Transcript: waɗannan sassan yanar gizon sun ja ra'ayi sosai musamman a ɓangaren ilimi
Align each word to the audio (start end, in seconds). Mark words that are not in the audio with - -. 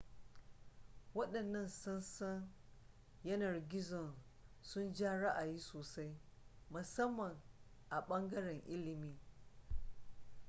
waɗannan 1.13 1.67
sassan 1.67 2.49
yanar 3.23 3.67
gizon 3.69 4.15
sun 4.61 4.93
ja 4.93 5.11
ra'ayi 5.17 5.59
sosai 5.59 6.19
musamman 6.69 7.41
a 7.89 8.01
ɓangaren 8.07 8.61
ilimi 8.67 9.19